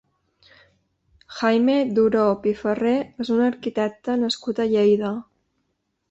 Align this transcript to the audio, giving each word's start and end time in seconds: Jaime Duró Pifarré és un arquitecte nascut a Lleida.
Jaime 1.39 1.75
Duró 1.97 2.23
Pifarré 2.45 2.93
és 3.25 3.29
un 3.35 3.43
arquitecte 3.49 4.15
nascut 4.23 4.63
a 4.63 4.67
Lleida. 4.71 5.13